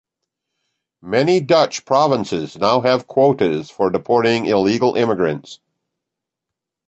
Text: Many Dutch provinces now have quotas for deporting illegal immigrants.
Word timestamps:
Many 1.03 1.41
Dutch 1.41 1.85
provinces 1.85 2.57
now 2.57 2.81
have 2.81 3.05
quotas 3.05 3.69
for 3.69 3.91
deporting 3.91 4.47
illegal 4.47 4.95
immigrants. 4.95 5.59